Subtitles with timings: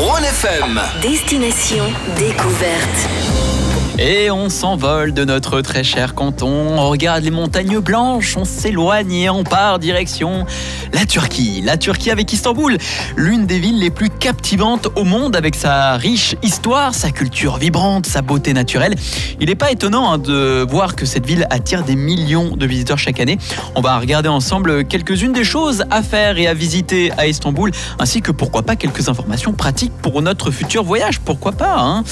[0.00, 0.80] Rhône FM.
[1.02, 1.84] Destination
[2.16, 3.59] découverte.
[3.98, 9.12] Et on s'envole de notre très cher canton, on regarde les montagnes blanches, on s'éloigne
[9.12, 10.46] et on part direction
[10.94, 11.60] la Turquie.
[11.62, 12.78] La Turquie avec Istanbul,
[13.16, 18.06] l'une des villes les plus captivantes au monde avec sa riche histoire, sa culture vibrante,
[18.06, 18.94] sa beauté naturelle.
[19.38, 22.98] Il n'est pas étonnant hein, de voir que cette ville attire des millions de visiteurs
[22.98, 23.38] chaque année.
[23.74, 28.22] On va regarder ensemble quelques-unes des choses à faire et à visiter à Istanbul, ainsi
[28.22, 31.76] que pourquoi pas quelques informations pratiques pour notre futur voyage, pourquoi pas.
[31.78, 32.02] hein.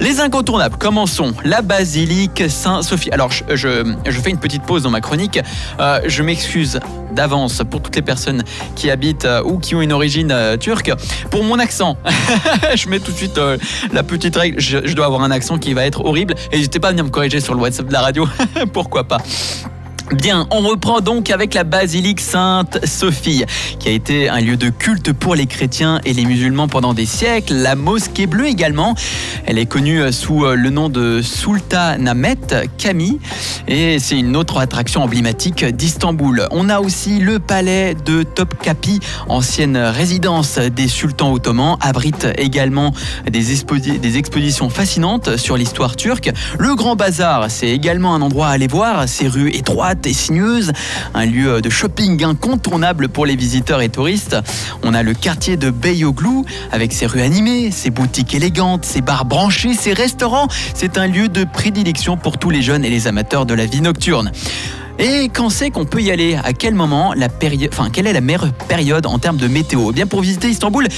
[0.00, 0.76] Les incontournables,
[1.44, 3.10] La basilique Saint-Sophie.
[3.10, 5.40] Alors, je, je- fais une petite pause dans ma chronique.
[5.80, 6.78] Euh, je m'excuse
[7.12, 8.44] d'avance pour toutes les personnes
[8.76, 10.92] qui habitent euh, ou qui ont une origine euh, turque.
[11.30, 11.96] Pour mon accent,
[12.74, 13.40] je mets tout de suite
[13.92, 14.60] la petite règle.
[14.60, 16.34] Je, dois avoir un accent qui va être horrible.
[16.52, 18.28] N'hésitez pas à venir me corriger sur le WhatsApp de la radio.
[18.72, 19.18] Pourquoi pas?
[20.12, 23.44] Bien, on reprend donc avec la basilique Sainte-Sophie,
[23.78, 27.04] qui a été un lieu de culte pour les chrétiens et les musulmans pendant des
[27.04, 27.54] siècles.
[27.54, 28.94] La mosquée bleue également.
[29.44, 32.38] Elle est connue sous le nom de Sultanahmet
[32.78, 33.18] Camille
[33.68, 36.48] et c'est une autre attraction emblématique d'Istanbul.
[36.50, 42.92] On a aussi le palais de Topkapi, ancienne résidence des sultans ottomans, abrite également
[43.30, 46.30] des, exposi- des expositions fascinantes sur l'histoire turque.
[46.58, 50.72] Le Grand Bazar, c'est également un endroit à aller voir, ses rues étroites et sinueuses,
[51.14, 54.36] un lieu de shopping incontournable pour les visiteurs et touristes.
[54.82, 59.26] On a le quartier de Beyoğlu avec ses rues animées, ses boutiques élégantes, ses bars
[59.26, 60.48] branchés, ses restaurants.
[60.74, 63.82] C'est un lieu de prédilection pour tous les jeunes et les amateurs de la vie
[63.82, 64.32] nocturne.
[65.00, 66.36] Et quand c'est qu'on peut y aller?
[66.42, 69.90] À quel moment la période, enfin quelle est la meilleure période en termes de météo?
[69.90, 70.88] Eh bien pour visiter Istanbul,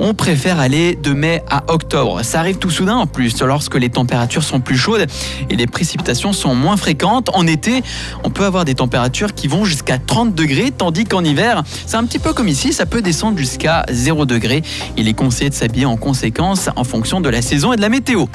[0.00, 2.24] on préfère aller de mai à octobre.
[2.24, 5.06] Ça arrive tout soudain en plus, lorsque les températures sont plus chaudes
[5.50, 7.30] et les précipitations sont moins fréquentes.
[7.32, 7.84] En été,
[8.24, 12.04] on peut avoir des températures qui vont jusqu'à 30 degrés, tandis qu'en hiver, c'est un
[12.04, 14.62] petit peu comme ici, ça peut descendre jusqu'à 0 degré.
[14.96, 17.88] Il est conseillé de s'habiller en conséquence en fonction de la saison et de la
[17.88, 18.26] météo.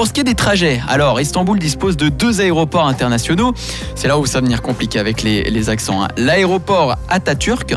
[0.00, 3.52] Pour ce qui est des trajets, alors Istanbul dispose de deux aéroports internationaux.
[3.94, 6.02] C'est là où ça va devenir compliqué avec les, les accents.
[6.02, 6.08] hein.
[6.16, 7.74] L'aéroport Atatürk.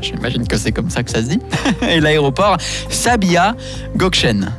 [0.00, 1.38] J'imagine que c'est comme ça que ça se dit.
[1.88, 2.56] Et l'aéroport
[2.90, 3.54] Sabiha
[3.96, 4.50] Gökçen.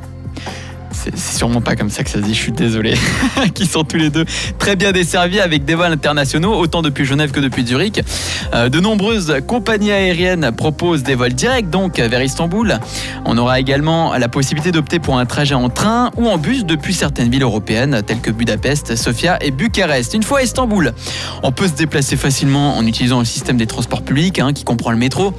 [1.14, 2.96] C'est sûrement pas comme ça que ça se dit, je suis désolé.
[3.54, 4.26] qui sont tous les deux
[4.58, 8.02] très bien desservis avec des vols internationaux, autant depuis Genève que depuis Zurich.
[8.54, 12.80] Euh, de nombreuses compagnies aériennes proposent des vols directs donc vers Istanbul.
[13.26, 16.94] On aura également la possibilité d'opter pour un trajet en train ou en bus depuis
[16.94, 20.14] certaines villes européennes telles que Budapest, Sofia et Bucarest.
[20.14, 20.94] Une fois à Istanbul,
[21.44, 24.92] on peut se déplacer facilement en utilisant le système des transports publics hein, qui comprend
[24.92, 25.34] le métro.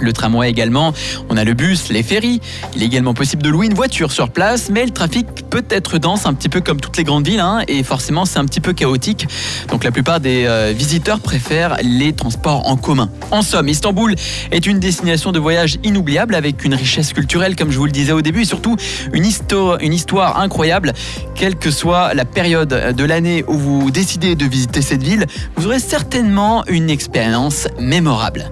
[0.00, 0.92] Le tramway également,
[1.28, 2.40] on a le bus, les ferries.
[2.74, 5.98] Il est également possible de louer une voiture sur place, mais le trafic peut être
[5.98, 8.60] dense, un petit peu comme toutes les grandes villes, hein, et forcément c'est un petit
[8.60, 9.26] peu chaotique.
[9.68, 13.10] Donc la plupart des euh, visiteurs préfèrent les transports en commun.
[13.30, 14.14] En somme, Istanbul
[14.50, 18.12] est une destination de voyage inoubliable avec une richesse culturelle, comme je vous le disais
[18.12, 18.76] au début, et surtout
[19.12, 20.92] une histoire, une histoire incroyable.
[21.34, 25.26] Quelle que soit la période de l'année où vous décidez de visiter cette ville,
[25.56, 28.50] vous aurez certainement une expérience mémorable.